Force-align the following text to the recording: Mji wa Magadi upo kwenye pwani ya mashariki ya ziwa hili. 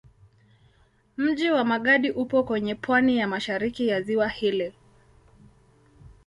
Mji 1.17 1.51
wa 1.51 1.63
Magadi 1.63 2.11
upo 2.11 2.43
kwenye 2.43 2.75
pwani 2.75 3.17
ya 3.17 3.27
mashariki 3.27 3.87
ya 3.87 4.01
ziwa 4.01 4.27
hili. 4.27 4.73